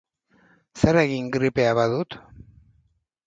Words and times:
Zer 0.85 0.99
egin 1.01 1.27
gripea 1.35 1.75
badut? 1.81 2.17